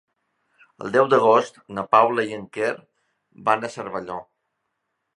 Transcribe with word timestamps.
El 0.85 0.89
deu 0.95 1.09
d'agost 1.11 1.61
na 1.79 1.85
Paula 1.97 2.27
i 2.31 2.35
en 2.39 2.49
Quer 2.59 2.73
van 3.51 3.67
a 3.71 3.75
Cervelló. 3.79 4.21